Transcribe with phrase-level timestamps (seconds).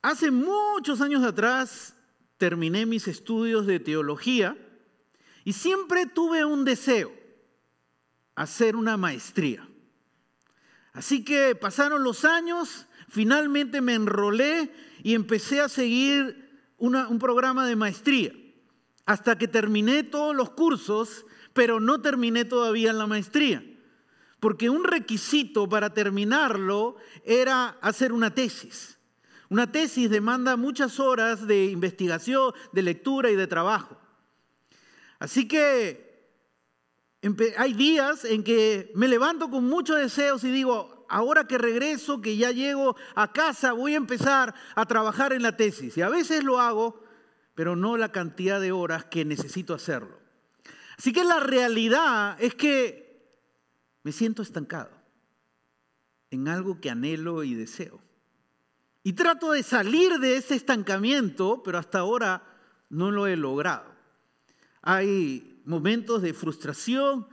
[0.00, 1.96] Hace muchos años atrás
[2.36, 4.56] terminé mis estudios de teología
[5.44, 7.12] y siempre tuve un deseo,
[8.36, 9.68] hacer una maestría.
[10.92, 14.72] Así que pasaron los años, finalmente me enrolé
[15.02, 18.32] y empecé a seguir un programa de maestría,
[19.04, 23.64] hasta que terminé todos los cursos, pero no terminé todavía la maestría,
[24.38, 28.97] porque un requisito para terminarlo era hacer una tesis.
[29.50, 33.98] Una tesis demanda muchas horas de investigación, de lectura y de trabajo.
[35.18, 36.08] Así que
[37.56, 42.36] hay días en que me levanto con muchos deseos y digo, ahora que regreso, que
[42.36, 45.96] ya llego a casa, voy a empezar a trabajar en la tesis.
[45.96, 47.02] Y a veces lo hago,
[47.54, 50.18] pero no la cantidad de horas que necesito hacerlo.
[50.96, 53.08] Así que la realidad es que
[54.02, 54.90] me siento estancado
[56.30, 58.07] en algo que anhelo y deseo.
[59.02, 62.42] Y trato de salir de ese estancamiento, pero hasta ahora
[62.90, 63.94] no lo he logrado.
[64.82, 67.26] Hay momentos de frustración,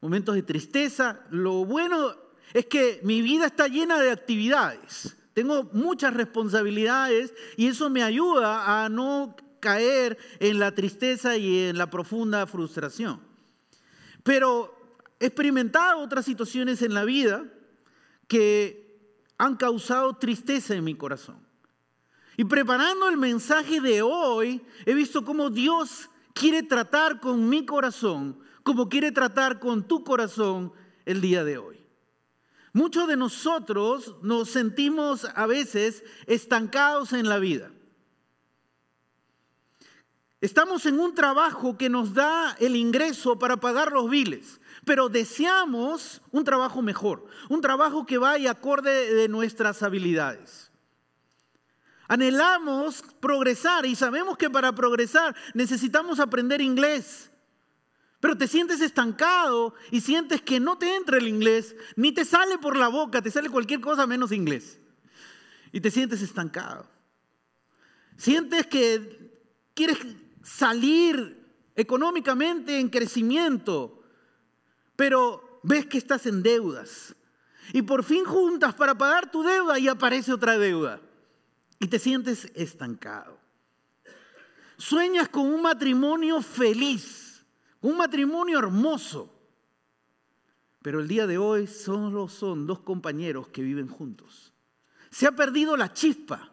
[0.00, 1.20] momentos de tristeza.
[1.30, 2.14] Lo bueno
[2.52, 5.16] es que mi vida está llena de actividades.
[5.34, 11.78] Tengo muchas responsabilidades y eso me ayuda a no caer en la tristeza y en
[11.78, 13.20] la profunda frustración.
[14.22, 14.76] Pero
[15.20, 17.44] he experimentado otras situaciones en la vida
[18.28, 18.81] que
[19.42, 21.36] han causado tristeza en mi corazón.
[22.36, 28.38] Y preparando el mensaje de hoy, he visto cómo Dios quiere tratar con mi corazón,
[28.62, 30.72] como quiere tratar con tu corazón
[31.06, 31.84] el día de hoy.
[32.72, 37.72] Muchos de nosotros nos sentimos a veces estancados en la vida.
[40.40, 46.20] Estamos en un trabajo que nos da el ingreso para pagar los biles, pero deseamos
[46.30, 50.70] un trabajo mejor, un trabajo que vaya acorde de nuestras habilidades.
[52.08, 57.30] Anhelamos progresar y sabemos que para progresar necesitamos aprender inglés.
[58.20, 62.58] Pero te sientes estancado y sientes que no te entra el inglés, ni te sale
[62.58, 64.78] por la boca, te sale cualquier cosa menos inglés.
[65.72, 66.86] Y te sientes estancado.
[68.16, 69.40] Sientes que
[69.74, 69.98] quieres
[70.42, 71.42] salir
[71.74, 74.01] económicamente en crecimiento,
[74.96, 77.14] pero ves que estás en deudas.
[77.72, 81.00] Y por fin juntas para pagar tu deuda y aparece otra deuda.
[81.78, 83.38] Y te sientes estancado.
[84.76, 87.44] Sueñas con un matrimonio feliz,
[87.80, 89.32] un matrimonio hermoso.
[90.82, 94.52] Pero el día de hoy solo son dos compañeros que viven juntos.
[95.10, 96.52] Se ha perdido la chispa.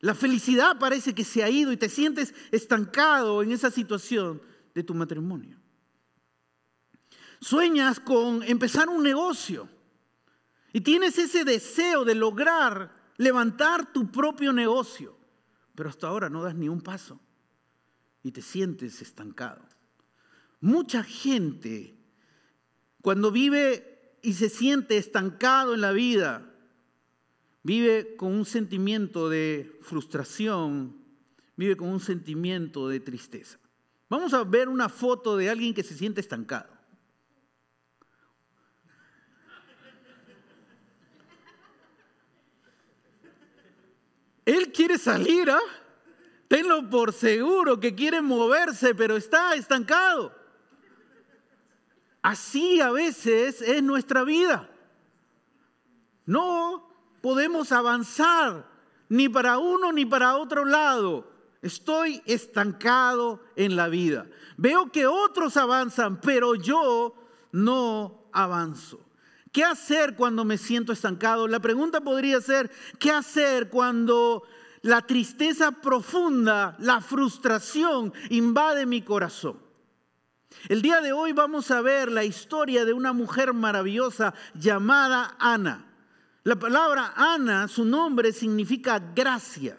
[0.00, 4.40] La felicidad parece que se ha ido y te sientes estancado en esa situación
[4.74, 5.58] de tu matrimonio.
[7.46, 9.68] Sueñas con empezar un negocio
[10.72, 15.16] y tienes ese deseo de lograr levantar tu propio negocio,
[15.76, 17.20] pero hasta ahora no das ni un paso
[18.24, 19.62] y te sientes estancado.
[20.60, 21.96] Mucha gente
[23.00, 26.52] cuando vive y se siente estancado en la vida,
[27.62, 30.96] vive con un sentimiento de frustración,
[31.54, 33.60] vive con un sentimiento de tristeza.
[34.10, 36.75] Vamos a ver una foto de alguien que se siente estancado.
[44.46, 45.60] Él quiere salir, ¿ah?
[46.48, 50.32] Tenlo por seguro que quiere moverse, pero está estancado.
[52.22, 54.70] Así a veces es nuestra vida.
[56.24, 56.88] No
[57.20, 58.68] podemos avanzar
[59.08, 61.30] ni para uno ni para otro lado.
[61.62, 64.26] Estoy estancado en la vida.
[64.56, 67.14] Veo que otros avanzan, pero yo
[67.50, 69.05] no avanzo.
[69.56, 71.48] ¿Qué hacer cuando me siento estancado?
[71.48, 74.42] La pregunta podría ser, ¿qué hacer cuando
[74.82, 79.58] la tristeza profunda, la frustración invade mi corazón?
[80.68, 85.86] El día de hoy vamos a ver la historia de una mujer maravillosa llamada Ana.
[86.44, 89.78] La palabra Ana, su nombre significa gracia.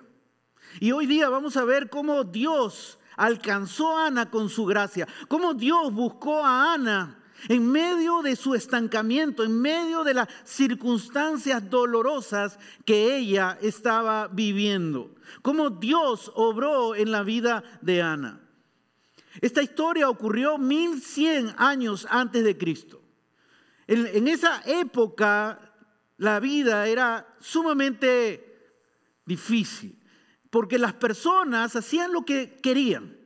[0.80, 5.54] Y hoy día vamos a ver cómo Dios alcanzó a Ana con su gracia, cómo
[5.54, 7.17] Dios buscó a Ana
[7.48, 15.16] en medio de su estancamiento, en medio de las circunstancias dolorosas que ella estaba viviendo.
[15.42, 18.42] Cómo Dios obró en la vida de Ana.
[19.42, 23.02] Esta historia ocurrió 1100 años antes de Cristo.
[23.86, 25.60] En, en esa época
[26.18, 28.74] la vida era sumamente
[29.26, 30.02] difícil,
[30.50, 33.17] porque las personas hacían lo que querían.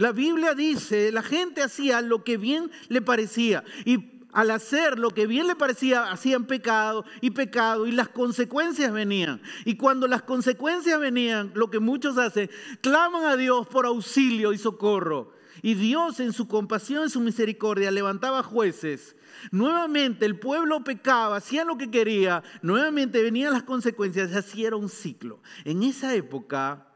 [0.00, 3.64] La Biblia dice, la gente hacía lo que bien le parecía.
[3.84, 8.94] Y al hacer lo que bien le parecía, hacían pecado y pecado y las consecuencias
[8.94, 9.42] venían.
[9.66, 12.48] Y cuando las consecuencias venían, lo que muchos hacen,
[12.80, 15.34] claman a Dios por auxilio y socorro.
[15.60, 19.16] Y Dios en su compasión, en su misericordia, levantaba jueces.
[19.50, 24.88] Nuevamente el pueblo pecaba, hacía lo que quería, nuevamente venían las consecuencias, así era un
[24.88, 25.42] ciclo.
[25.66, 26.86] En esa época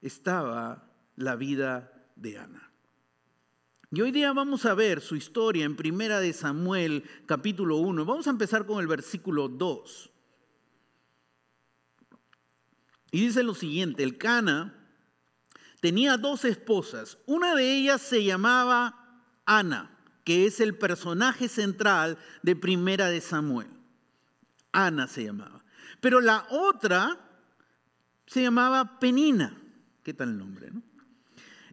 [0.00, 0.83] estaba
[1.16, 2.70] la vida de Ana.
[3.90, 8.04] Y hoy día vamos a ver su historia en Primera de Samuel, capítulo 1.
[8.04, 10.10] Vamos a empezar con el versículo 2.
[13.12, 14.74] Y dice lo siguiente, el Cana
[15.80, 17.18] tenía dos esposas.
[17.26, 23.68] Una de ellas se llamaba Ana, que es el personaje central de Primera de Samuel.
[24.72, 25.64] Ana se llamaba.
[26.00, 27.16] Pero la otra
[28.26, 29.56] se llamaba Penina.
[30.02, 30.72] ¿Qué tal el nombre?
[30.72, 30.82] No?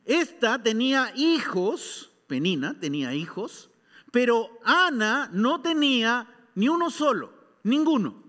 [0.06, 3.70] Esta tenía hijos Penina tenía hijos,
[4.10, 7.34] pero Ana no tenía ni uno solo,
[7.64, 8.24] ninguno.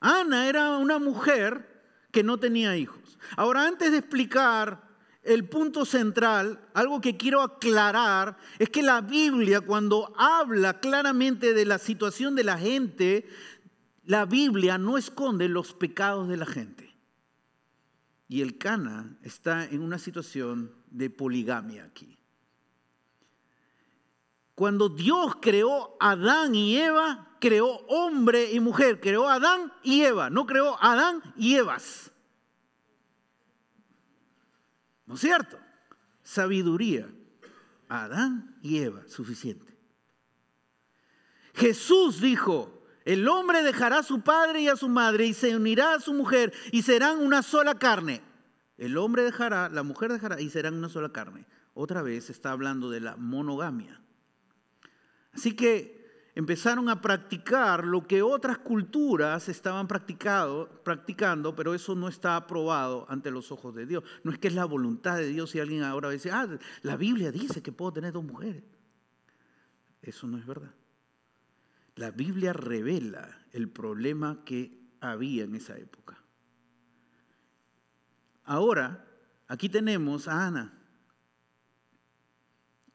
[0.00, 3.18] Ana era una mujer que no tenía hijos.
[3.38, 4.86] Ahora, antes de explicar
[5.22, 11.64] el punto central, algo que quiero aclarar, es que la Biblia cuando habla claramente de
[11.64, 13.26] la situación de la gente,
[14.04, 16.94] la Biblia no esconde los pecados de la gente.
[18.28, 22.18] Y el Cana está en una situación de poligamia aquí.
[24.54, 30.30] Cuando Dios creó a Adán y Eva, creó hombre y mujer, creó Adán y Eva,
[30.30, 32.10] no creó Adán y Evas.
[35.04, 35.58] ¿No es cierto?
[36.22, 37.08] Sabiduría.
[37.88, 39.76] Adán y Eva, suficiente.
[41.54, 45.94] Jesús dijo, el hombre dejará a su padre y a su madre y se unirá
[45.94, 48.20] a su mujer y serán una sola carne.
[48.78, 51.46] El hombre dejará, la mujer dejará y serán una sola carne.
[51.74, 54.00] Otra vez está hablando de la monogamia.
[55.32, 62.36] Así que empezaron a practicar lo que otras culturas estaban practicando, pero eso no está
[62.36, 64.04] aprobado ante los ojos de Dios.
[64.22, 66.46] No es que es la voluntad de Dios y alguien ahora dice, ah,
[66.82, 68.62] la Biblia dice que puedo tener dos mujeres.
[70.02, 70.72] Eso no es verdad.
[71.96, 76.05] La Biblia revela el problema que había en esa época.
[78.46, 79.04] Ahora,
[79.48, 80.72] aquí tenemos a Ana,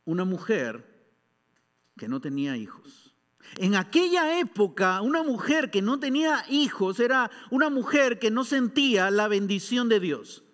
[0.06, 0.89] una mujer
[1.98, 3.13] que no tenía hijos.
[3.57, 9.12] En aquella época, una mujer que no tenía hijos era una mujer que no sentía
[9.12, 10.45] la bendición de Dios.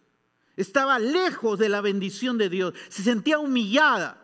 [0.56, 2.74] Estaba lejos de la bendición de Dios.
[2.90, 4.24] Se sentía humillada.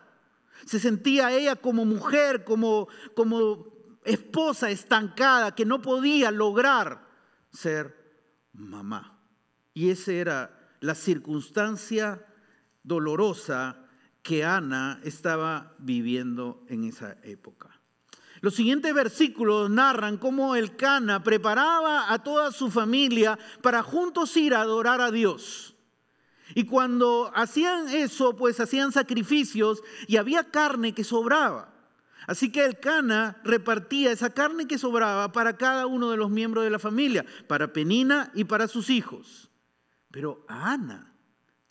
[0.66, 3.68] Se sentía ella como mujer, como, como
[4.04, 7.06] esposa estancada, que no podía lograr
[7.52, 7.94] ser
[8.52, 9.20] mamá.
[9.72, 12.26] Y esa era la circunstancia
[12.82, 13.78] dolorosa
[14.22, 17.80] que Ana estaba viviendo en esa época.
[18.42, 24.54] Los siguientes versículos narran cómo el Cana preparaba a toda su familia para juntos ir
[24.54, 25.74] a adorar a Dios.
[26.54, 31.72] Y cuando hacían eso, pues hacían sacrificios y había carne que sobraba.
[32.26, 36.62] Así que el Cana repartía esa carne que sobraba para cada uno de los miembros
[36.62, 39.48] de la familia, para Penina y para sus hijos.
[40.14, 41.12] Pero a Ana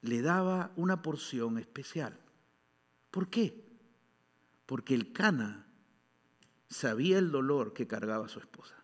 [0.01, 2.19] le daba una porción especial.
[3.09, 3.63] ¿Por qué?
[4.65, 5.65] Porque el Cana
[6.67, 8.75] sabía el dolor que cargaba su esposa.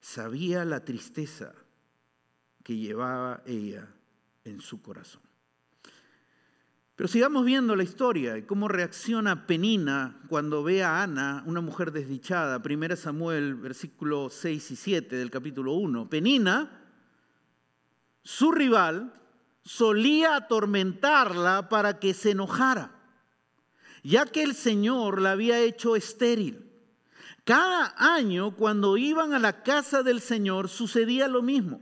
[0.00, 1.52] Sabía la tristeza
[2.64, 3.86] que llevaba ella
[4.44, 5.20] en su corazón.
[6.94, 11.92] Pero sigamos viendo la historia y cómo reacciona Penina cuando ve a Ana, una mujer
[11.92, 12.62] desdichada.
[12.62, 16.08] Primera Samuel, versículos 6 y 7 del capítulo 1.
[16.08, 16.85] Penina,
[18.26, 19.12] su rival,
[19.62, 22.90] solía atormentarla para que se enojara,
[24.02, 26.68] ya que el Señor la había hecho estéril.
[27.44, 31.80] Cada año cuando iban a la casa del Señor sucedía lo mismo.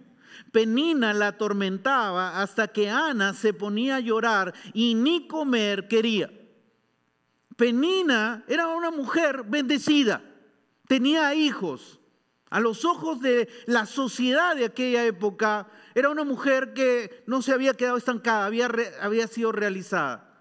[0.52, 6.30] Penina la atormentaba hasta que Ana se ponía a llorar y ni comer quería.
[7.56, 10.22] Penina era una mujer bendecida,
[10.88, 12.00] tenía hijos.
[12.54, 17.52] A los ojos de la sociedad de aquella época, era una mujer que no se
[17.52, 18.70] había quedado estancada, había,
[19.00, 20.40] había sido realizada.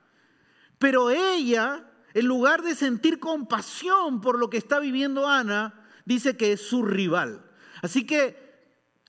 [0.78, 6.52] Pero ella, en lugar de sentir compasión por lo que está viviendo Ana, dice que
[6.52, 7.50] es su rival.
[7.82, 8.38] Así que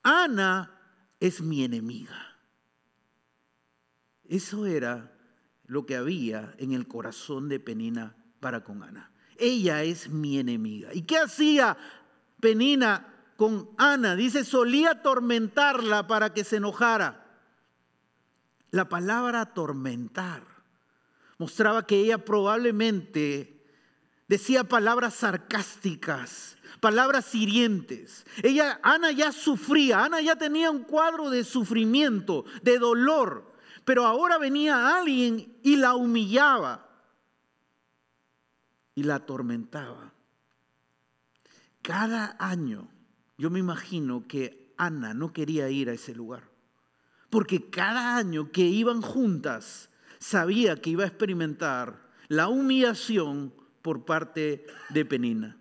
[0.02, 0.80] Ana
[1.20, 2.38] es mi enemiga.
[4.26, 5.12] Eso era
[5.66, 9.10] lo que había en el corazón de Penina para con Ana.
[9.36, 10.94] Ella es mi enemiga.
[10.94, 11.76] ¿Y qué hacía
[12.44, 13.06] Penina
[13.38, 14.14] con Ana.
[14.14, 17.24] Dice, solía atormentarla para que se enojara.
[18.70, 20.42] La palabra atormentar
[21.38, 23.64] mostraba que ella probablemente
[24.28, 28.26] decía palabras sarcásticas, palabras hirientes.
[28.42, 33.54] Ella, Ana ya sufría, Ana ya tenía un cuadro de sufrimiento, de dolor,
[33.86, 36.90] pero ahora venía alguien y la humillaba
[38.94, 40.13] y la atormentaba.
[41.84, 42.88] Cada año,
[43.36, 46.50] yo me imagino que Ana no quería ir a ese lugar,
[47.28, 54.64] porque cada año que iban juntas, sabía que iba a experimentar la humillación por parte
[54.88, 55.58] de Penina.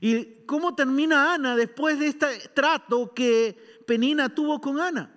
[0.00, 5.14] ¿Y cómo termina Ana después de este trato que Penina tuvo con Ana?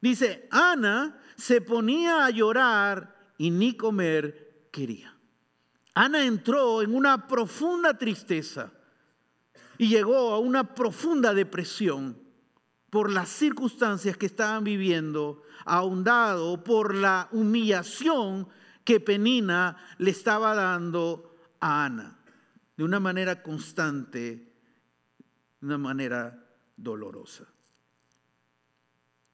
[0.00, 5.16] Dice, Ana se ponía a llorar y ni comer quería.
[5.94, 8.72] Ana entró en una profunda tristeza
[9.80, 12.18] y llegó a una profunda depresión
[12.90, 18.46] por las circunstancias que estaban viviendo, ahondado por la humillación
[18.84, 22.20] que Penina le estaba dando a Ana,
[22.76, 24.52] de una manera constante,
[25.62, 26.46] de una manera
[26.76, 27.46] dolorosa.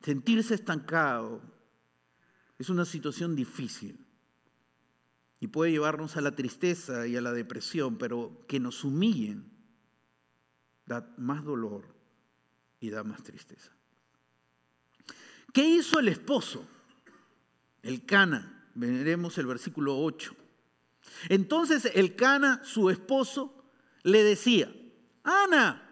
[0.00, 1.42] Sentirse estancado
[2.56, 4.06] es una situación difícil
[5.40, 9.55] y puede llevarnos a la tristeza y a la depresión, pero que nos humillen
[10.86, 11.84] da más dolor
[12.80, 13.72] y da más tristeza.
[15.52, 16.66] ¿Qué hizo el esposo?
[17.82, 18.52] El Cana.
[18.74, 20.34] Veremos el versículo 8.
[21.28, 23.64] Entonces el Cana, su esposo,
[24.02, 24.72] le decía,
[25.24, 25.82] Ana,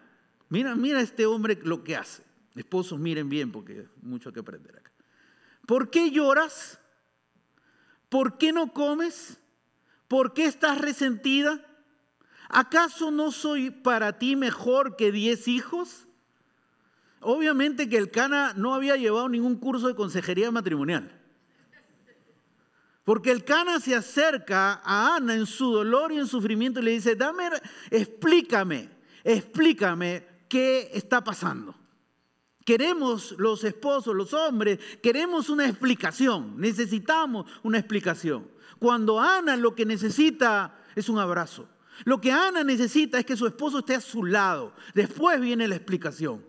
[0.49, 2.23] mira, mira este hombre lo que hace.
[2.55, 4.91] Esposos, miren bien porque hay mucho que aprender acá.
[5.65, 6.79] ¿Por qué lloras?
[8.07, 9.39] ¿Por qué no comes?
[10.07, 11.59] ¿Por qué estás resentida?
[12.49, 16.07] ¿Acaso no soy para ti mejor que diez hijos?
[17.19, 21.21] Obviamente que el Cana no había llevado ningún curso de consejería matrimonial.
[23.03, 26.91] Porque el Cana se acerca a Ana en su dolor y en sufrimiento y le
[26.91, 27.49] dice, dame,
[27.89, 28.89] explícame,
[29.23, 31.75] explícame qué está pasando.
[32.63, 38.47] Queremos los esposos, los hombres, queremos una explicación, necesitamos una explicación.
[38.79, 41.67] Cuando Ana lo que necesita es un abrazo.
[42.03, 44.73] Lo que Ana necesita es que su esposo esté a su lado.
[44.93, 46.45] Después viene la explicación.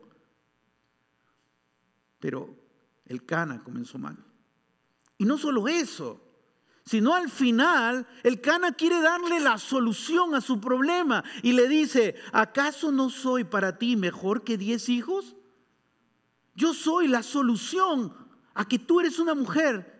[2.18, 2.56] Pero
[3.04, 4.16] el Cana comenzó mal.
[5.18, 6.20] Y no solo eso,
[6.84, 12.16] sino al final el Cana quiere darle la solución a su problema y le dice,
[12.32, 15.36] ¿acaso no soy para ti mejor que diez hijos?
[16.54, 18.14] Yo soy la solución
[18.54, 19.94] a que tú eres una mujer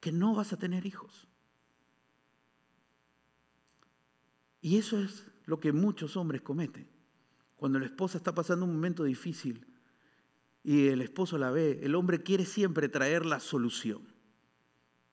[0.00, 1.26] que no vas a tener hijos.
[4.62, 6.88] Y eso es lo que muchos hombres cometen.
[7.56, 9.66] Cuando la esposa está pasando un momento difícil
[10.64, 14.02] y el esposo la ve, el hombre quiere siempre traer la solución.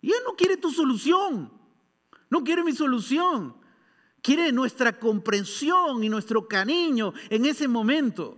[0.02, 1.52] Y él no quiere tu solución,
[2.30, 3.56] no quiere mi solución.
[4.22, 8.38] Quiere nuestra comprensión y nuestro cariño en ese momento.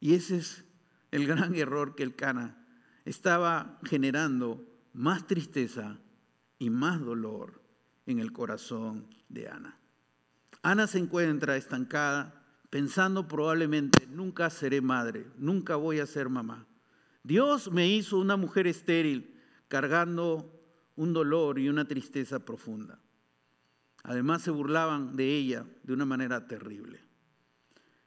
[0.00, 0.64] Y ese es
[1.10, 2.56] el gran error que el Cana
[3.04, 5.98] estaba generando más tristeza
[6.58, 7.59] y más dolor
[8.10, 9.78] en el corazón de Ana.
[10.62, 12.40] Ana se encuentra estancada
[12.70, 16.66] pensando probablemente, nunca seré madre, nunca voy a ser mamá.
[17.22, 20.60] Dios me hizo una mujer estéril cargando
[20.96, 23.00] un dolor y una tristeza profunda.
[24.02, 27.00] Además se burlaban de ella de una manera terrible.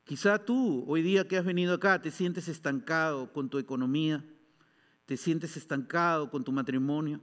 [0.03, 4.25] Quizá tú, hoy día que has venido acá, te sientes estancado con tu economía,
[5.05, 7.21] te sientes estancado con tu matrimonio,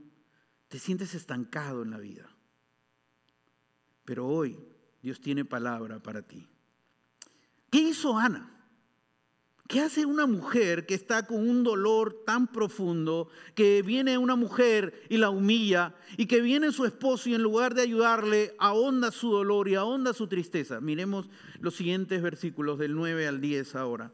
[0.67, 2.29] te sientes estancado en la vida.
[4.05, 4.57] Pero hoy
[5.01, 6.47] Dios tiene palabra para ti.
[7.69, 8.51] ¿Qué hizo Ana?
[9.71, 15.05] ¿Qué hace una mujer que está con un dolor tan profundo, que viene una mujer
[15.09, 19.31] y la humilla, y que viene su esposo y en lugar de ayudarle, ahonda su
[19.31, 20.81] dolor y ahonda su tristeza?
[20.81, 21.29] Miremos
[21.61, 24.11] los siguientes versículos del 9 al 10 ahora.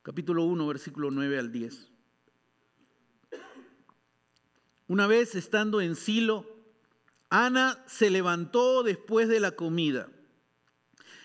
[0.00, 1.90] Capítulo 1, versículo 9 al 10.
[4.86, 6.53] Una vez estando en Silo,
[7.36, 10.08] Ana se levantó después de la comida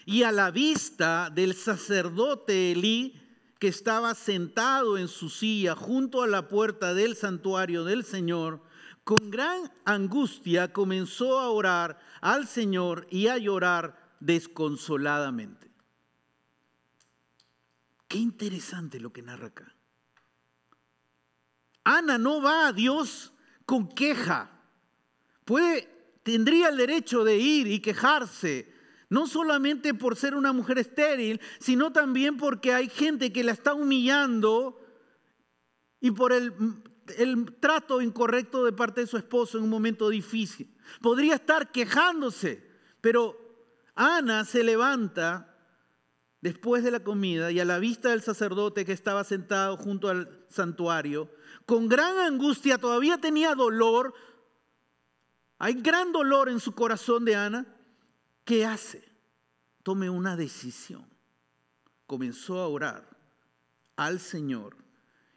[0.07, 3.21] y a la vista del sacerdote Elí,
[3.59, 8.63] que estaba sentado en su silla junto a la puerta del santuario del Señor,
[9.03, 15.69] con gran angustia comenzó a orar al Señor y a llorar desconsoladamente.
[18.07, 19.75] Qué interesante lo que narra acá.
[21.83, 23.31] Ana no va a Dios
[23.67, 24.49] con queja.
[25.45, 28.73] Puede, tendría el derecho de ir y quejarse
[29.09, 33.73] no solamente por ser una mujer estéril, sino también porque hay gente que la está
[33.73, 34.79] humillando
[35.99, 36.53] y por el
[37.17, 40.75] el trato incorrecto de parte de su esposo en un momento difícil.
[41.01, 42.65] Podría estar quejándose,
[43.01, 43.37] pero
[43.95, 45.55] Ana se levanta
[46.41, 50.45] después de la comida y a la vista del sacerdote que estaba sentado junto al
[50.49, 51.29] santuario,
[51.65, 54.13] con gran angustia, todavía tenía dolor,
[55.59, 57.65] hay gran dolor en su corazón de Ana,
[58.45, 59.03] ¿qué hace?
[59.83, 61.05] Tome una decisión.
[62.07, 63.07] Comenzó a orar
[63.97, 64.77] al Señor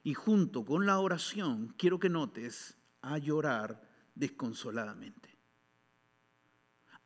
[0.04, 3.82] y junto con la oración, quiero que notes, a llorar
[4.14, 5.36] desconsoladamente.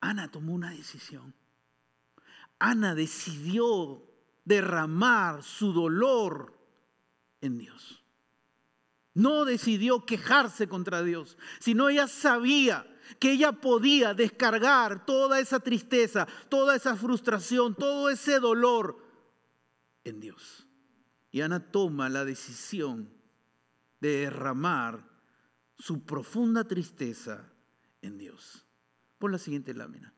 [0.01, 1.35] Ana tomó una decisión.
[2.59, 4.03] Ana decidió
[4.45, 6.55] derramar su dolor
[7.41, 8.05] en Dios.
[9.15, 12.87] No decidió quejarse contra Dios, sino ella sabía
[13.19, 18.99] que ella podía descargar toda esa tristeza, toda esa frustración, todo ese dolor
[20.05, 20.67] en Dios.
[21.31, 23.11] Y Ana toma la decisión
[24.01, 25.05] de derramar
[25.79, 27.53] su profunda tristeza
[28.03, 28.65] en Dios.
[29.19, 30.13] Por la siguiente lámina.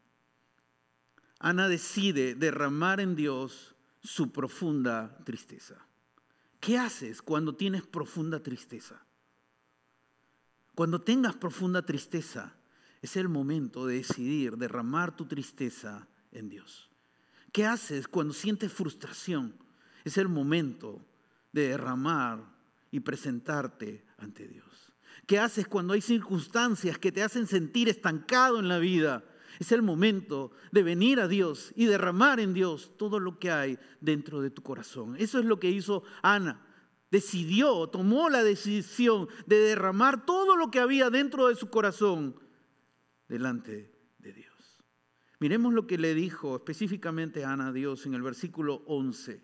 [1.39, 5.77] Ana decide derramar en Dios su profunda tristeza.
[6.61, 9.05] ¿Qué haces cuando tienes profunda tristeza?
[10.75, 12.55] Cuando tengas profunda tristeza,
[13.03, 16.91] es el momento de decidir derramar tu tristeza en Dios.
[17.53, 19.55] ¿Qué haces cuando sientes frustración?
[20.05, 21.05] Es el momento
[21.53, 22.45] de derramar
[22.91, 24.93] y presentarte ante Dios.
[25.27, 29.25] ¿Qué haces cuando hay circunstancias que te hacen sentir estancado en la vida?
[29.59, 33.79] Es el momento de venir a Dios y derramar en Dios todo lo que hay
[34.01, 35.17] dentro de tu corazón.
[35.19, 36.65] Eso es lo que hizo Ana.
[37.11, 42.37] Decidió, tomó la decisión de derramar todo lo que había dentro de su corazón
[43.29, 44.79] delante de Dios.
[45.41, 49.41] Miremos lo que le dijo específicamente Ana a Dios en el versículo 11.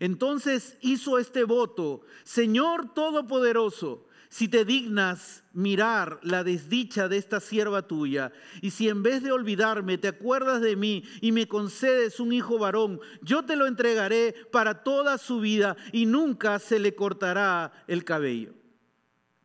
[0.00, 7.86] Entonces hizo este voto, Señor Todopoderoso, si te dignas mirar la desdicha de esta sierva
[7.86, 12.32] tuya, y si en vez de olvidarme te acuerdas de mí y me concedes un
[12.32, 17.84] hijo varón, yo te lo entregaré para toda su vida y nunca se le cortará
[17.86, 18.54] el cabello.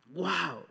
[0.06, 0.66] ¡Wow!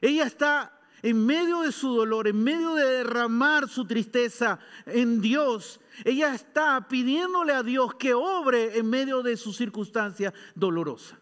[0.00, 5.80] Ella está en medio de su dolor, en medio de derramar su tristeza en Dios.
[6.04, 11.18] Ella está pidiéndole a Dios que obre en medio de su circunstancia dolorosa.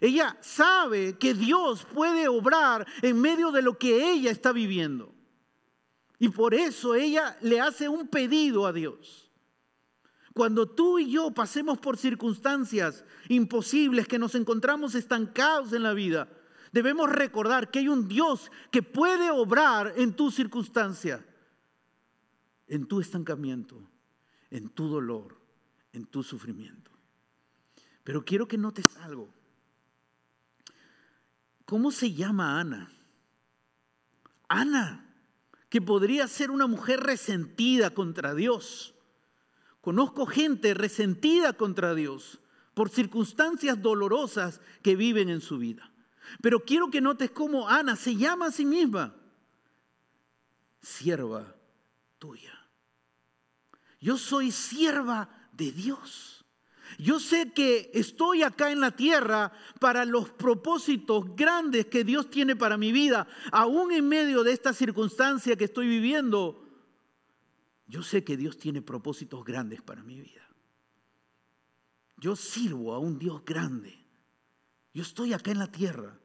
[0.00, 5.14] Ella sabe que Dios puede obrar en medio de lo que ella está viviendo.
[6.18, 9.30] Y por eso ella le hace un pedido a Dios.
[10.34, 16.28] Cuando tú y yo pasemos por circunstancias imposibles, que nos encontramos estancados en la vida,
[16.76, 21.24] debemos recordar que hay un Dios que puede obrar en tu circunstancia,
[22.66, 23.80] en tu estancamiento,
[24.50, 25.40] en tu dolor,
[25.94, 26.90] en tu sufrimiento.
[28.04, 29.32] Pero quiero que notes algo.
[31.64, 32.90] ¿Cómo se llama Ana?
[34.46, 35.14] Ana,
[35.70, 38.94] que podría ser una mujer resentida contra Dios.
[39.80, 42.38] Conozco gente resentida contra Dios
[42.74, 45.90] por circunstancias dolorosas que viven en su vida.
[46.40, 49.14] Pero quiero que notes cómo Ana se llama a sí misma
[50.86, 51.56] sierva
[52.18, 52.52] tuya.
[54.00, 56.44] Yo soy sierva de Dios.
[56.98, 62.54] Yo sé que estoy acá en la tierra para los propósitos grandes que Dios tiene
[62.54, 66.62] para mi vida, aún en medio de esta circunstancia que estoy viviendo.
[67.88, 70.48] Yo sé que Dios tiene propósitos grandes para mi vida.
[72.16, 74.05] Yo sirvo a un Dios grande.
[74.96, 76.18] Yo estoy acá en la tierra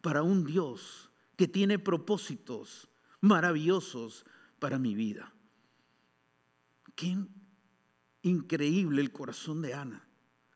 [0.00, 2.88] para un Dios que tiene propósitos
[3.20, 4.24] maravillosos
[4.58, 5.30] para mi vida.
[6.94, 7.18] Qué
[8.22, 10.08] increíble el corazón de Ana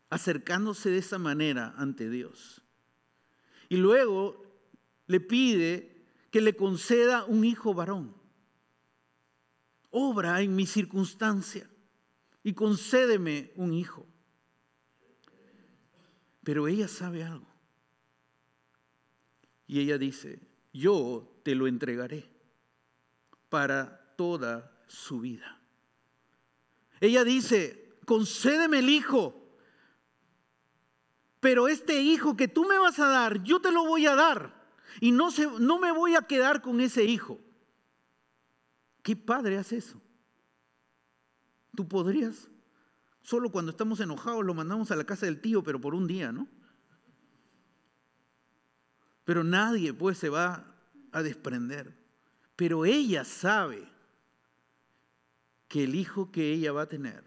[0.09, 2.63] acercándose de esa manera ante Dios.
[3.69, 4.43] Y luego
[5.07, 8.17] le pide que le conceda un hijo varón.
[9.91, 11.69] Obra en mi circunstancia
[12.43, 14.07] y concédeme un hijo.
[16.43, 17.48] Pero ella sabe algo.
[19.69, 20.41] Y ella dice,
[20.73, 22.29] yo te lo entregaré
[23.49, 25.61] para toda su vida.
[27.01, 29.39] Ella dice, concédeme el hijo
[31.41, 34.59] pero este hijo que tú me vas a dar, yo te lo voy a dar.
[35.01, 37.39] Y no, se, no me voy a quedar con ese hijo.
[39.03, 40.01] ¿Qué padre hace eso?
[41.77, 42.49] Tú podrías.
[43.23, 46.33] Solo cuando estamos enojados lo mandamos a la casa del tío, pero por un día,
[46.33, 46.49] ¿no?
[49.29, 50.75] Pero nadie pues se va
[51.13, 51.95] a desprender.
[52.57, 53.87] Pero ella sabe
[55.69, 57.23] que el hijo que ella va a tener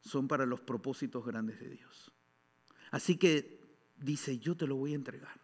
[0.00, 2.10] son para los propósitos grandes de Dios.
[2.90, 3.60] Así que
[3.96, 5.40] dice, yo te lo voy a entregar.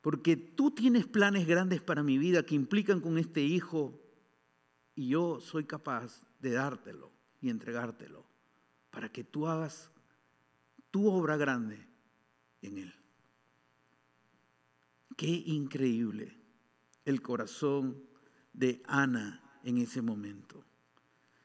[0.00, 3.96] porque tú tienes planes grandes para mi vida que implican con este hijo
[4.96, 8.26] y yo soy capaz de dártelo y entregártelo
[8.90, 9.88] para que tú hagas
[10.90, 11.86] tu obra grande
[12.62, 13.01] en él.
[15.16, 16.36] Qué increíble
[17.04, 18.02] el corazón
[18.52, 20.64] de Ana en ese momento.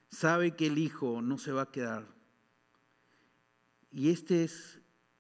[0.10, 2.08] Sabe que el hijo no se va a quedar.
[3.92, 4.80] Y este es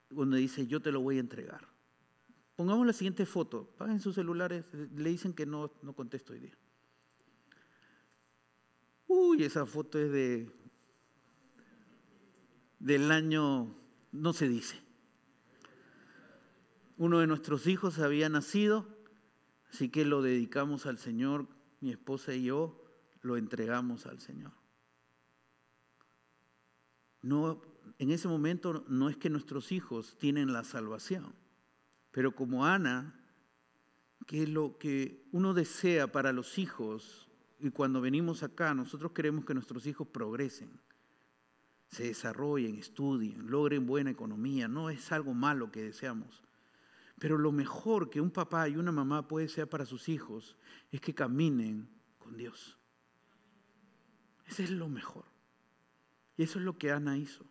[0.09, 1.67] donde dice, yo te lo voy a entregar.
[2.55, 3.69] Pongamos la siguiente foto.
[3.77, 4.65] Paguen sus celulares.
[4.95, 6.57] Le dicen que no, no contesto hoy día.
[9.07, 10.51] Uy, esa foto es de
[12.79, 13.75] del año,
[14.11, 14.79] no se dice.
[16.97, 18.87] Uno de nuestros hijos había nacido,
[19.71, 21.47] así que lo dedicamos al Señor,
[21.79, 22.83] mi esposa y yo
[23.21, 24.51] lo entregamos al Señor.
[27.21, 27.61] No,
[27.99, 31.35] en ese momento no es que nuestros hijos tienen la salvación,
[32.11, 33.19] pero como Ana,
[34.25, 37.29] que es lo que uno desea para los hijos,
[37.59, 40.79] y cuando venimos acá, nosotros queremos que nuestros hijos progresen,
[41.89, 46.46] se desarrollen, estudien, logren buena economía, no es algo malo que deseamos.
[47.19, 50.55] Pero lo mejor que un papá y una mamá puede ser para sus hijos
[50.91, 52.77] es que caminen con Dios.
[54.45, 55.25] Ese es lo mejor.
[56.37, 57.45] Y eso es lo que Ana hizo.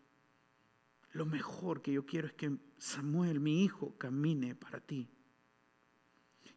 [1.13, 5.09] Lo mejor que yo quiero es que Samuel, mi hijo, camine para ti.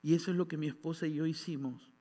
[0.01, 1.91] Y eso es lo que mi esposa y yo hicimos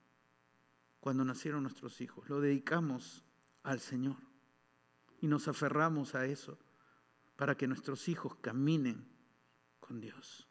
[1.01, 2.29] cuando nacieron nuestros hijos.
[2.29, 3.25] Lo dedicamos
[3.63, 4.17] al Señor.
[5.21, 6.59] Y nos aferramos a eso
[7.37, 9.09] para que nuestros hijos caminen
[9.81, 10.48] con Dios.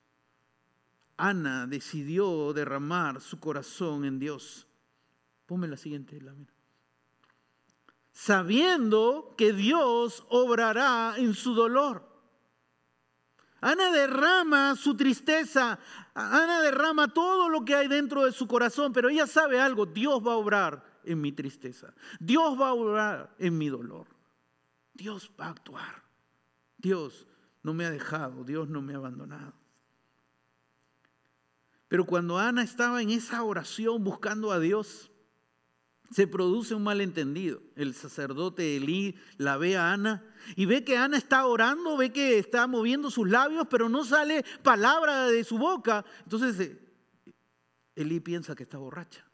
[1.17, 4.67] Ana decidió derramar su corazón en Dios.
[5.47, 6.53] Ponme la siguiente lámina.
[8.11, 12.07] Sabiendo que Dios obrará en su dolor.
[13.59, 15.79] Ana derrama su tristeza,
[16.13, 20.25] Ana derrama todo lo que hay dentro de su corazón, pero ella sabe algo, Dios
[20.25, 24.05] va a obrar en mi tristeza, Dios va a obrar en mi dolor,
[24.93, 26.03] Dios va a actuar,
[26.77, 27.25] Dios
[27.63, 29.53] no me ha dejado, Dios no me ha abandonado.
[31.87, 35.11] Pero cuando Ana estaba en esa oración buscando a Dios,
[36.11, 37.61] se produce un malentendido.
[37.75, 40.23] El sacerdote Elí la ve a Ana
[40.55, 44.45] y ve que Ana está orando, ve que está moviendo sus labios, pero no sale
[44.63, 46.05] palabra de su boca.
[46.23, 46.79] Entonces eh,
[47.95, 49.25] Elí piensa que está borracha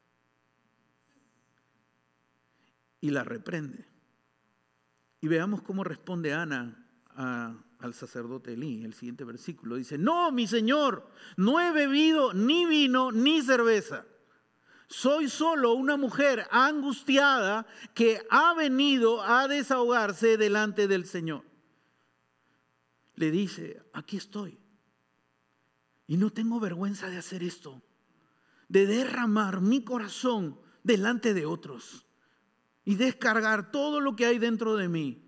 [3.02, 3.86] y la reprende.
[5.20, 8.84] Y veamos cómo responde Ana a, al sacerdote Elí.
[8.84, 14.06] El siguiente versículo dice, no, mi señor, no he bebido ni vino ni cerveza.
[14.88, 21.44] Soy solo una mujer angustiada que ha venido a desahogarse delante del Señor.
[23.16, 24.60] Le dice, aquí estoy.
[26.06, 27.82] Y no tengo vergüenza de hacer esto,
[28.68, 32.06] de derramar mi corazón delante de otros
[32.86, 35.26] y descargar todo lo que hay dentro de mí.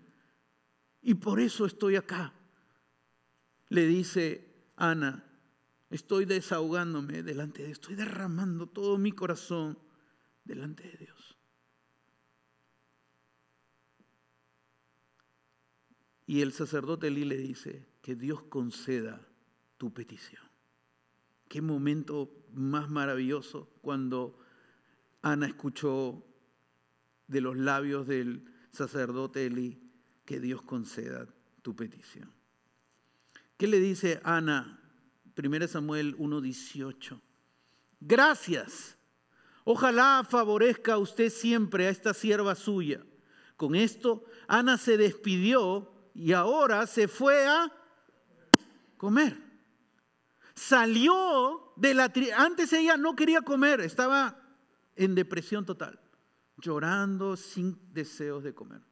[1.02, 2.35] Y por eso estoy acá
[3.68, 5.24] le dice Ana,
[5.90, 9.78] estoy desahogándome delante de, estoy derramando todo mi corazón
[10.44, 11.38] delante de Dios.
[16.26, 19.20] Y el sacerdote Elí le dice, que Dios conceda
[19.78, 20.44] tu petición.
[21.48, 24.38] Qué momento más maravilloso cuando
[25.22, 26.24] Ana escuchó
[27.26, 29.90] de los labios del sacerdote Elí
[30.24, 31.26] que Dios conceda
[31.62, 32.30] tu petición.
[33.56, 34.80] ¿Qué le dice Ana?
[35.36, 37.20] 1 Samuel 1.18.
[38.00, 38.96] Gracias.
[39.64, 43.04] Ojalá favorezca usted siempre a esta sierva suya.
[43.56, 47.72] Con esto, Ana se despidió y ahora se fue a
[48.98, 49.38] comer.
[50.54, 52.12] Salió de la...
[52.36, 54.40] Antes ella no quería comer, estaba
[54.94, 55.98] en depresión total,
[56.58, 58.82] llorando sin deseos de comer.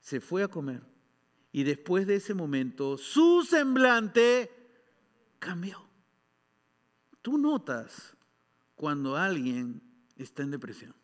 [0.00, 0.93] Se fue a comer
[1.54, 4.50] y después de ese momento, su semblante
[5.38, 5.88] cambió.
[7.22, 8.16] Tú notas
[8.74, 9.80] cuando alguien
[10.16, 10.96] está en depresión.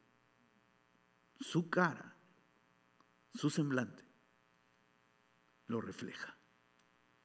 [1.38, 2.16] Su cara,
[3.32, 4.02] su semblante,
[5.68, 6.36] lo refleja.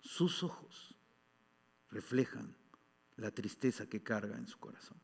[0.01, 0.95] Sus ojos
[1.89, 2.55] reflejan
[3.15, 5.01] la tristeza que carga en su corazón.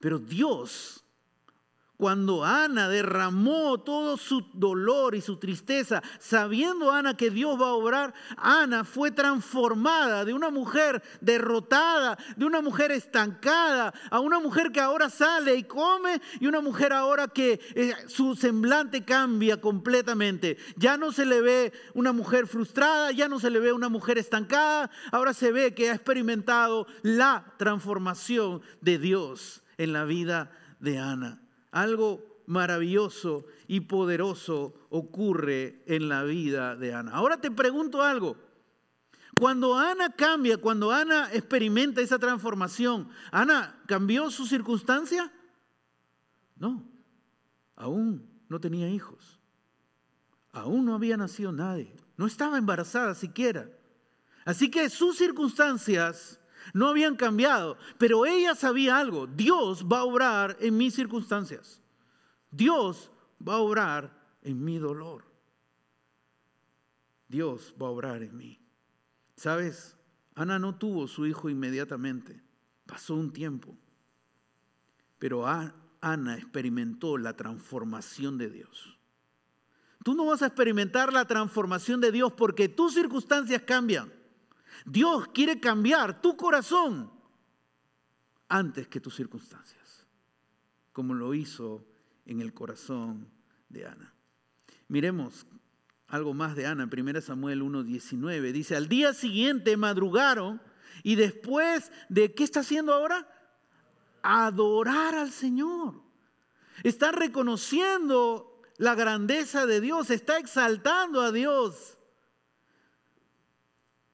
[0.00, 1.04] Pero Dios,
[1.96, 7.74] cuando Ana derramó todo su dolor y su tristeza, sabiendo Ana que Dios va a
[7.74, 14.72] obrar, Ana fue transformada de una mujer derrotada, de una mujer estancada, a una mujer
[14.72, 20.58] que ahora sale y come y una mujer ahora que eh, su semblante cambia completamente.
[20.76, 24.18] Ya no se le ve una mujer frustrada, ya no se le ve una mujer
[24.18, 30.98] estancada, ahora se ve que ha experimentado la transformación de Dios en la vida de
[30.98, 31.45] Ana.
[31.70, 37.12] Algo maravilloso y poderoso ocurre en la vida de Ana.
[37.12, 38.36] Ahora te pregunto algo.
[39.38, 45.30] Cuando Ana cambia, cuando Ana experimenta esa transformación, ¿Ana cambió su circunstancia?
[46.56, 46.88] No,
[47.74, 49.38] aún no tenía hijos.
[50.52, 51.94] Aún no había nacido nadie.
[52.16, 53.68] No estaba embarazada siquiera.
[54.46, 56.40] Así que sus circunstancias
[56.72, 61.80] no habían cambiado, pero ella sabía algo, Dios va a obrar en mis circunstancias.
[62.50, 63.10] Dios
[63.46, 65.24] va a obrar en mi dolor.
[67.28, 68.60] Dios va a obrar en mí.
[69.36, 69.96] ¿Sabes?
[70.34, 72.42] Ana no tuvo su hijo inmediatamente.
[72.86, 73.76] Pasó un tiempo.
[75.18, 78.98] Pero Ana experimentó la transformación de Dios.
[80.04, 84.12] Tú no vas a experimentar la transformación de Dios porque tus circunstancias cambian.
[84.86, 87.10] Dios quiere cambiar tu corazón
[88.48, 90.06] antes que tus circunstancias,
[90.92, 91.84] como lo hizo
[92.24, 93.28] en el corazón
[93.68, 94.14] de Ana.
[94.86, 95.44] Miremos
[96.06, 98.52] algo más de Ana, 1 Samuel 1.19.
[98.52, 100.62] Dice, al día siguiente madrugaron
[101.02, 103.28] y después de, ¿qué está haciendo ahora?
[104.22, 106.00] Adorar al Señor.
[106.84, 111.95] Está reconociendo la grandeza de Dios, está exaltando a Dios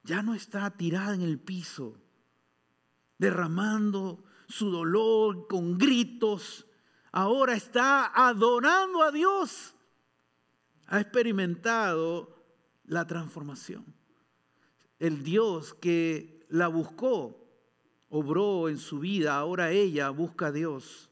[0.04, 1.98] ya no está tirada en el piso,
[3.18, 6.66] derramando su dolor con gritos.
[7.12, 9.74] Ahora está adorando a Dios.
[10.86, 12.44] Ha experimentado
[12.84, 13.84] la transformación.
[14.98, 17.38] El Dios que la buscó,
[18.08, 19.36] obró en su vida.
[19.36, 21.10] Ahora ella busca a Dios,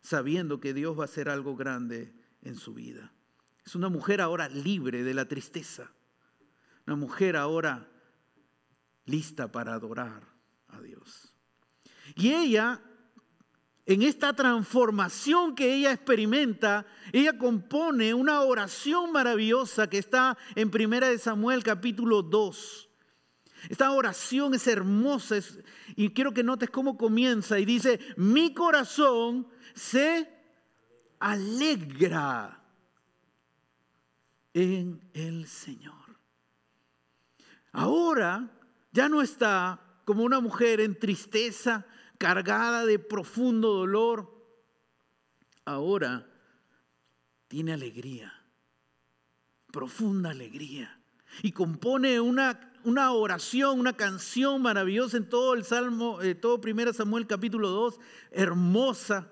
[0.00, 3.12] sabiendo que Dios va a hacer algo grande en su vida.
[3.64, 5.92] Es una mujer ahora libre de la tristeza.
[6.86, 7.86] Una mujer ahora
[9.08, 10.22] lista para adorar
[10.68, 11.32] a Dios.
[12.14, 12.80] Y ella,
[13.86, 21.08] en esta transformación que ella experimenta, ella compone una oración maravillosa que está en Primera
[21.08, 22.88] de Samuel capítulo 2.
[23.70, 25.36] Esta oración es hermosa
[25.96, 30.30] y quiero que notes cómo comienza y dice, mi corazón se
[31.18, 32.62] alegra
[34.54, 35.94] en el Señor.
[37.72, 38.57] Ahora
[38.92, 41.86] ya no está como una mujer en tristeza,
[42.18, 44.34] cargada de profundo dolor.
[45.64, 46.26] Ahora
[47.46, 48.32] tiene alegría,
[49.70, 51.00] profunda alegría.
[51.42, 56.92] Y compone una, una oración, una canción maravillosa en todo el Salmo, eh, todo 1
[56.94, 59.30] Samuel capítulo 2, hermosa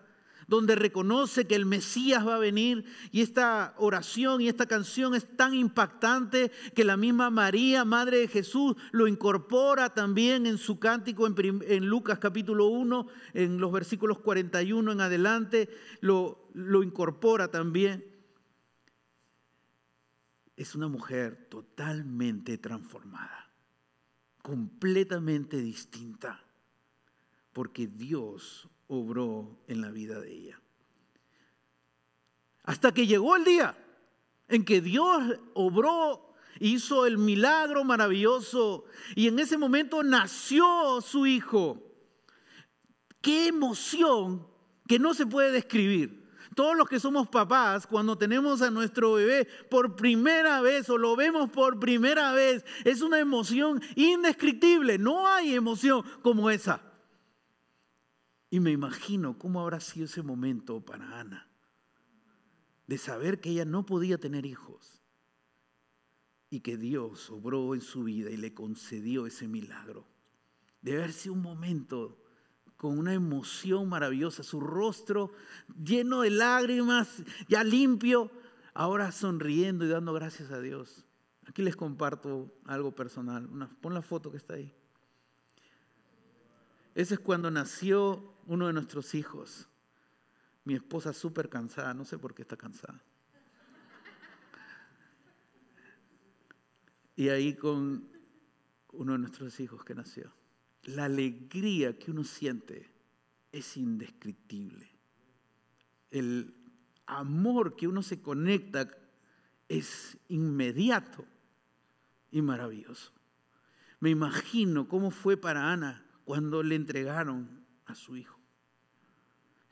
[0.48, 5.36] donde reconoce que el Mesías va a venir y esta oración y esta canción es
[5.36, 11.26] tan impactante que la misma María, Madre de Jesús, lo incorpora también en su cántico
[11.26, 15.68] en, Lucas capítulo 1, en los versículos 41 en adelante,
[16.00, 18.04] lo, lo incorpora también.
[20.56, 23.50] Es una mujer totalmente transformada,
[24.42, 26.42] completamente distinta,
[27.52, 30.60] porque Dios obró en la vida de ella.
[32.64, 33.76] Hasta que llegó el día
[34.48, 41.82] en que Dios obró, hizo el milagro maravilloso y en ese momento nació su hijo.
[43.20, 44.46] Qué emoción
[44.86, 46.26] que no se puede describir.
[46.54, 51.14] Todos los que somos papás, cuando tenemos a nuestro bebé por primera vez o lo
[51.14, 54.96] vemos por primera vez, es una emoción indescriptible.
[54.96, 56.80] No hay emoción como esa.
[58.56, 61.46] Y me imagino cómo habrá sido ese momento para Ana,
[62.86, 65.02] de saber que ella no podía tener hijos
[66.48, 70.06] y que Dios obró en su vida y le concedió ese milagro.
[70.80, 72.16] De verse un momento
[72.78, 75.32] con una emoción maravillosa, su rostro
[75.78, 78.30] lleno de lágrimas, ya limpio,
[78.72, 81.04] ahora sonriendo y dando gracias a Dios.
[81.46, 83.50] Aquí les comparto algo personal.
[83.82, 84.74] pon la foto que está ahí.
[86.94, 89.68] Ese es cuando nació uno de nuestros hijos.
[90.64, 93.00] Mi esposa súper cansada, no sé por qué está cansada.
[97.14, 98.08] Y ahí con
[98.92, 100.32] uno de nuestros hijos que nació.
[100.82, 102.90] La alegría que uno siente
[103.52, 104.90] es indescriptible.
[106.10, 106.54] el
[107.06, 108.88] amor que uno se conecta
[109.68, 111.24] es inmediato
[112.30, 113.12] y maravilloso.
[114.00, 118.38] Me imagino cómo fue para Ana cuando le entregaron a su hijo.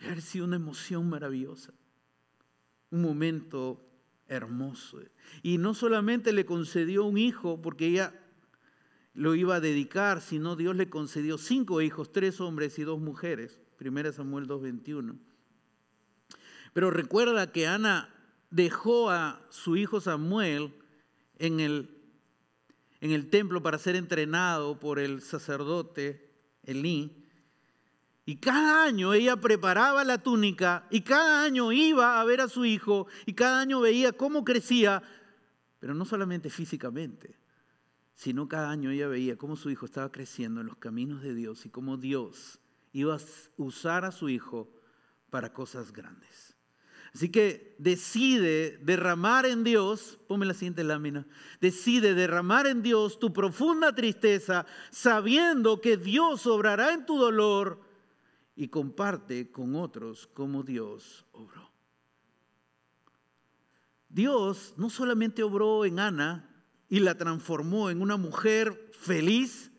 [0.01, 1.73] Haber sido una emoción maravillosa,
[2.91, 3.85] un momento
[4.29, 5.01] hermoso.
[5.43, 8.15] Y no solamente le concedió un hijo porque ella
[9.15, 13.59] lo iba a dedicar, sino Dios le concedió cinco hijos, tres hombres y dos mujeres.
[13.77, 15.17] Primera Samuel 2.21.
[16.73, 18.13] Pero recuerda que Ana
[18.51, 20.75] dejó a su hijo Samuel
[21.39, 21.91] en el,
[23.01, 26.31] en el templo para ser entrenado por el sacerdote
[26.65, 27.24] Elí.
[28.27, 32.65] Y cada año ella preparaba la túnica y cada año iba a ver a su
[32.65, 35.03] hijo y cada año veía cómo crecía,
[35.79, 37.39] pero no solamente físicamente,
[38.15, 41.67] sino cada año ella veía cómo su hijo estaba creciendo en los caminos de Dios
[41.67, 42.61] y cómo Dios
[42.93, 43.21] iba a
[43.59, 44.71] usar a su hijo
[45.29, 46.57] para cosas grandes.
[47.13, 51.27] Así que decide derramar en Dios, ponme la siguiente lámina,
[51.61, 57.94] decide derramar en Dios tu profunda tristeza, sabiendo que Dios obrará en tu dolor
[58.57, 61.71] y comparte con otros cómo Dios obró.
[64.09, 66.49] Dios no solamente obró en Ana
[66.89, 69.73] y la transformó en una mujer feliz,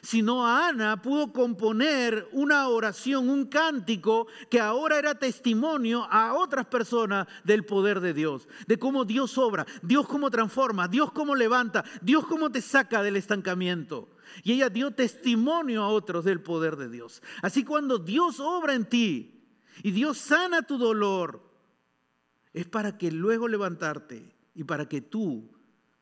[0.00, 7.28] sino Ana pudo componer una oración, un cántico que ahora era testimonio a otras personas
[7.44, 12.26] del poder de Dios, de cómo Dios obra, Dios cómo transforma, Dios cómo levanta, Dios
[12.26, 14.08] cómo te saca del estancamiento.
[14.42, 17.22] Y ella dio testimonio a otros del poder de Dios.
[17.42, 19.44] Así cuando Dios obra en ti
[19.82, 21.42] y Dios sana tu dolor,
[22.52, 25.50] es para que luego levantarte y para que tú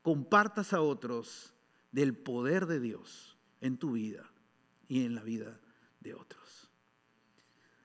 [0.03, 1.55] compartas a otros
[1.93, 4.31] del poder de Dios en tu vida
[4.89, 5.61] y en la vida
[6.01, 6.71] de otros.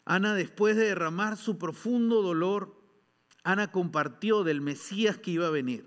[0.05, 2.81] Ana, después de derramar su profundo dolor,
[3.43, 5.85] Ana compartió del Mesías que iba a venir.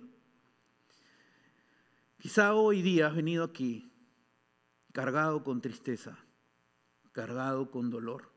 [2.18, 3.88] Quizá hoy día has venido aquí
[4.92, 6.18] cargado con tristeza,
[7.12, 8.31] cargado con dolor.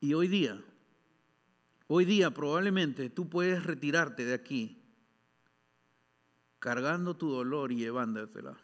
[0.00, 0.62] Y hoy día,
[1.86, 4.80] hoy día probablemente tú puedes retirarte de aquí
[6.58, 8.56] cargando tu dolor y llevándotela.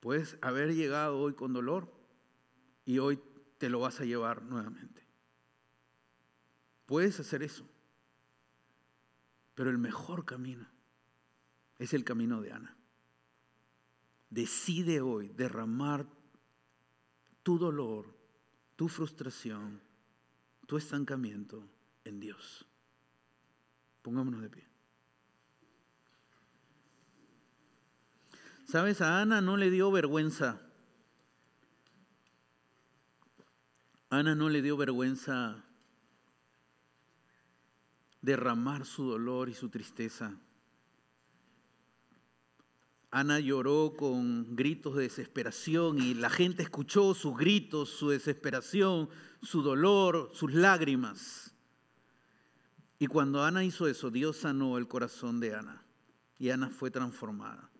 [0.00, 1.92] Puedes haber llegado hoy con dolor
[2.84, 3.18] y hoy
[3.58, 5.04] te lo vas a llevar nuevamente.
[6.84, 7.68] Puedes hacer eso.
[9.54, 10.75] Pero el mejor camino
[11.78, 12.76] es el camino de Ana.
[14.30, 16.06] Decide hoy derramar
[17.42, 18.06] tu dolor,
[18.74, 19.80] tu frustración,
[20.66, 21.68] tu estancamiento
[22.04, 22.66] en Dios.
[24.02, 24.66] Pongámonos de pie.
[28.66, 29.00] ¿Sabes?
[29.00, 30.60] A Ana no le dio vergüenza.
[34.10, 35.64] Ana no le dio vergüenza
[38.22, 40.36] derramar su dolor y su tristeza.
[43.16, 49.08] Ana lloró con gritos de desesperación y la gente escuchó sus gritos, su desesperación,
[49.40, 51.54] su dolor, sus lágrimas.
[52.98, 55.82] Y cuando Ana hizo eso, Dios sanó el corazón de Ana
[56.38, 57.70] y Ana fue transformada.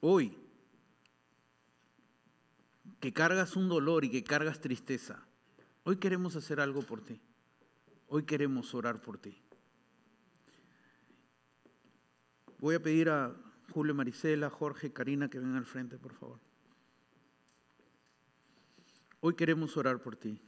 [0.00, 0.36] Hoy,
[3.00, 5.26] que cargas un dolor y que cargas tristeza,
[5.82, 7.22] hoy queremos hacer algo por ti.
[8.08, 9.34] Hoy queremos orar por ti.
[12.58, 13.34] Voy a pedir a
[13.72, 16.38] Julio Marisela, Jorge, Karina que vengan al frente, por favor.
[19.20, 20.38] Hoy queremos orar por ti.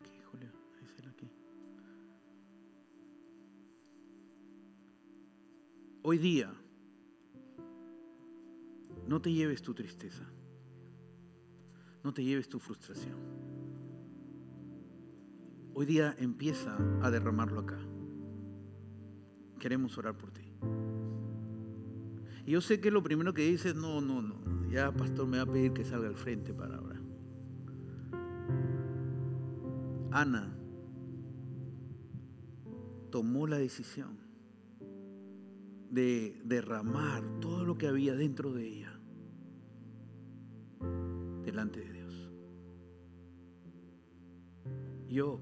[0.00, 0.50] Aquí, Julio,
[1.08, 1.30] aquí.
[6.02, 6.52] Hoy día,
[9.06, 10.24] no te lleves tu tristeza.
[12.02, 13.16] No te lleves tu frustración.
[15.72, 17.78] Hoy día empieza a derramarlo acá.
[19.58, 20.43] Queremos orar por ti.
[22.46, 25.44] Y yo sé que lo primero que dices, no, no, no, ya pastor me va
[25.44, 27.00] a pedir que salga al frente para ahora.
[30.10, 30.54] Ana
[33.10, 34.18] tomó la decisión
[35.90, 39.00] de derramar todo lo que había dentro de ella
[41.44, 42.30] delante de Dios.
[45.08, 45.40] Yo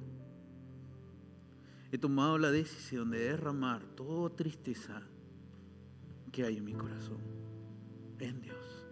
[1.90, 5.02] he tomado la decisión de derramar toda tristeza
[6.32, 7.18] que hay en mi corazón,
[8.18, 8.87] en Dios.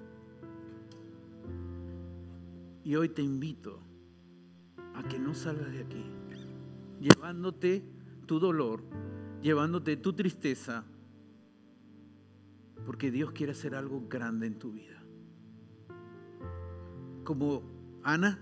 [2.84, 3.80] Y hoy te invito
[4.94, 6.04] a que no salgas de aquí
[7.00, 7.82] llevándote
[8.26, 8.82] tu dolor,
[9.42, 10.84] llevándote tu tristeza,
[12.86, 15.00] porque Dios quiere hacer algo grande en tu vida
[17.30, 17.62] como
[18.02, 18.40] Ana,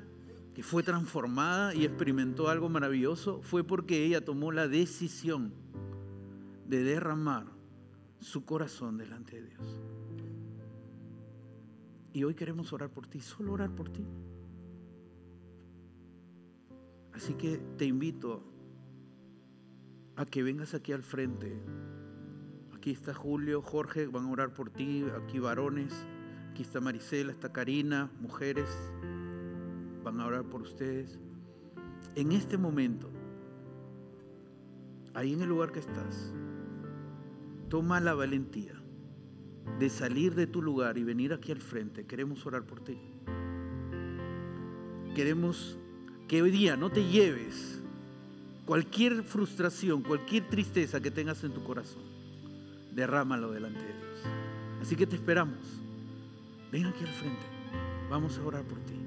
[0.55, 5.53] que fue transformada y experimentó algo maravilloso, fue porque ella tomó la decisión
[6.67, 7.58] de derramar
[8.21, 9.81] su corazón delante de Dios.
[12.13, 14.05] Y hoy queremos orar por ti, solo orar por ti.
[17.13, 18.43] Así que te invito
[20.17, 21.61] a que vengas aquí al frente.
[22.75, 25.93] Aquí está Julio, Jorge, van a orar por ti, aquí varones,
[26.51, 28.69] aquí está Marisela, está Karina, mujeres,
[30.03, 31.19] van a orar por ustedes.
[32.15, 33.11] En este momento,
[35.15, 36.33] ahí en el lugar que estás,
[37.69, 38.75] toma la valentía
[39.79, 42.07] de salir de tu lugar y venir aquí al frente.
[42.07, 42.99] Queremos orar por ti.
[45.15, 45.79] Queremos
[46.27, 47.81] que hoy día no te lleves
[48.65, 52.03] cualquier frustración, cualquier tristeza que tengas en tu corazón.
[52.93, 54.21] Derrámalo delante de Dios.
[54.83, 55.59] Así que te esperamos.
[56.71, 57.47] Ven aquí al frente.
[58.11, 58.98] Vamos a orar por ti.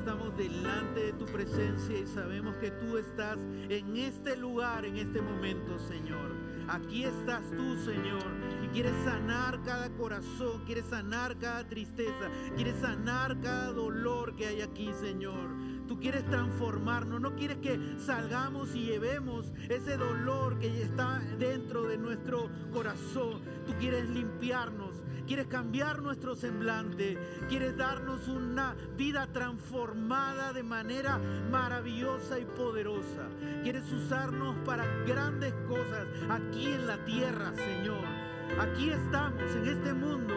[0.00, 3.36] Estamos delante de tu presencia y sabemos que tú estás
[3.68, 6.32] en este lugar, en este momento, Señor.
[6.68, 8.24] Aquí estás tú, Señor,
[8.64, 14.62] y quieres sanar cada corazón, quieres sanar cada tristeza, quieres sanar cada dolor que hay
[14.62, 15.50] aquí, Señor.
[15.90, 21.98] Tú quieres transformarnos, no quieres que salgamos y llevemos ese dolor que está dentro de
[21.98, 23.40] nuestro corazón.
[23.66, 27.18] Tú quieres limpiarnos, quieres cambiar nuestro semblante,
[27.48, 31.18] quieres darnos una vida transformada de manera
[31.50, 33.26] maravillosa y poderosa.
[33.64, 38.04] Quieres usarnos para grandes cosas aquí en la tierra, Señor.
[38.60, 40.36] Aquí estamos en este mundo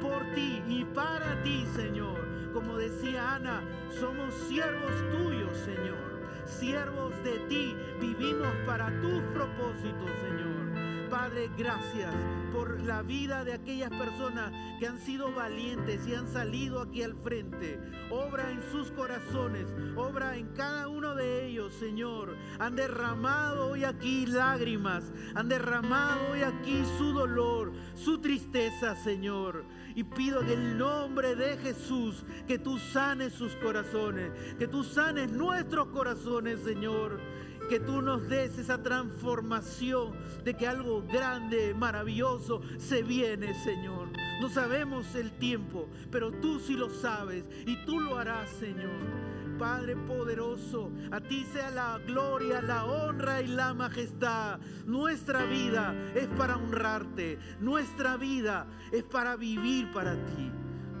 [0.00, 2.23] por ti y para ti, Señor.
[2.54, 6.22] Como decía Ana, somos siervos tuyos, Señor.
[6.46, 10.64] Siervos de ti, vivimos para tus propósitos, Señor.
[11.10, 12.14] Padre, gracias
[12.52, 17.14] por la vida de aquellas personas que han sido valientes y han salido aquí al
[17.14, 17.80] frente.
[18.10, 22.36] Obra en sus corazones, obra en cada uno de ellos, Señor.
[22.58, 29.64] Han derramado hoy aquí lágrimas, han derramado hoy aquí su dolor, su tristeza, Señor.
[29.94, 35.30] Y pido en el nombre de Jesús que tú sanes sus corazones, que tú sanes
[35.30, 37.20] nuestros corazones, Señor
[37.68, 40.12] que tú nos des esa transformación
[40.44, 44.08] de que algo grande, maravilloso se viene, Señor.
[44.40, 49.43] No sabemos el tiempo, pero tú sí lo sabes y tú lo harás, Señor.
[49.58, 54.58] Padre poderoso, a ti sea la gloria, la honra y la majestad.
[54.86, 60.50] Nuestra vida es para honrarte, nuestra vida es para vivir para ti.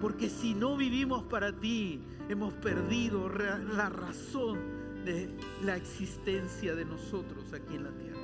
[0.00, 4.58] Porque si no vivimos para ti, hemos perdido la razón
[5.04, 5.30] de
[5.62, 8.20] la existencia de nosotros aquí en la tierra.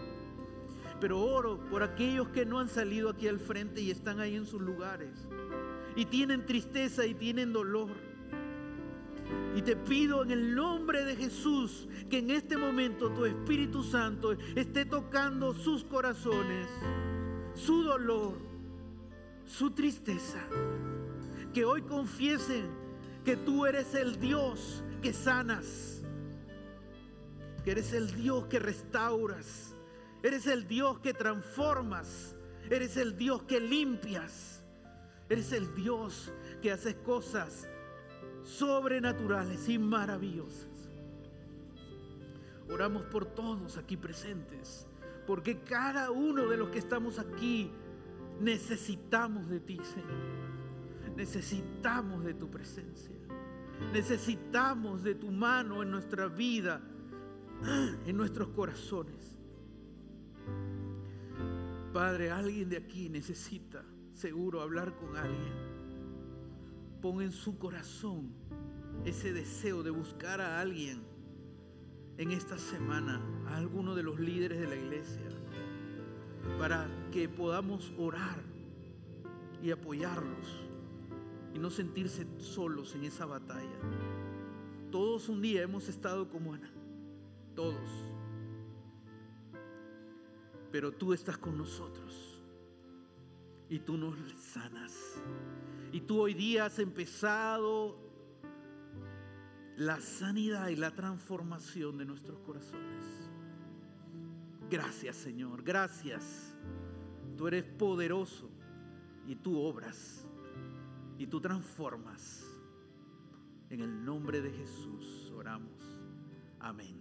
[1.00, 4.46] Pero oro por aquellos que no han salido aquí al frente y están ahí en
[4.46, 5.26] sus lugares.
[5.96, 8.09] Y tienen tristeza y tienen dolor.
[9.56, 14.32] Y te pido en el nombre de Jesús que en este momento tu Espíritu Santo
[14.54, 16.68] esté tocando sus corazones,
[17.54, 18.38] su dolor,
[19.44, 20.40] su tristeza.
[21.52, 22.68] Que hoy confiesen
[23.24, 26.00] que tú eres el Dios que sanas
[27.64, 29.74] que eres el Dios que restauras,
[30.22, 32.34] eres el Dios que transformas,
[32.70, 34.62] eres el Dios que limpias,
[35.28, 37.68] eres el Dios que haces cosas
[38.51, 40.90] sobrenaturales y maravillosas.
[42.68, 44.86] Oramos por todos aquí presentes,
[45.26, 47.70] porque cada uno de los que estamos aquí
[48.40, 51.16] necesitamos de ti, Señor.
[51.16, 53.14] Necesitamos de tu presencia.
[53.92, 56.80] Necesitamos de tu mano en nuestra vida
[58.07, 59.36] en nuestros corazones.
[61.92, 65.69] Padre, alguien de aquí necesita seguro hablar con alguien.
[67.01, 68.32] Pon en su corazón
[69.05, 71.03] ese deseo de buscar a alguien
[72.18, 75.28] en esta semana, a alguno de los líderes de la iglesia,
[76.59, 78.42] para que podamos orar
[79.62, 80.66] y apoyarlos
[81.55, 83.78] y no sentirse solos en esa batalla.
[84.90, 86.70] Todos un día hemos estado como Ana
[87.55, 87.90] todos.
[90.72, 92.29] Pero tú estás con nosotros
[93.70, 95.22] y tú nos sanas.
[95.92, 97.96] Y tú hoy día has empezado
[99.76, 103.30] la sanidad y la transformación de nuestros corazones.
[104.68, 106.54] Gracias Señor, gracias.
[107.38, 108.50] Tú eres poderoso
[109.26, 110.26] y tú obras
[111.16, 112.46] y tú transformas.
[113.70, 115.80] En el nombre de Jesús oramos.
[116.58, 116.99] Amén.